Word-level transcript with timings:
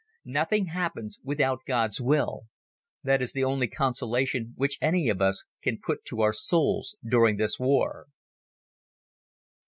Nothing 0.25 0.65
happens 0.65 1.19
without 1.23 1.59
God's 1.67 2.01
will. 2.01 2.45
That 3.03 3.21
is 3.21 3.33
the 3.33 3.43
only 3.43 3.67
consolation 3.67 4.53
which 4.57 4.79
any 4.81 5.09
of 5.09 5.21
us 5.21 5.45
can 5.61 5.77
put 5.77 6.05
to 6.05 6.21
our 6.21 6.33
souls 6.33 6.95
during 7.07 7.37
this 7.37 7.59
war. 7.59 8.07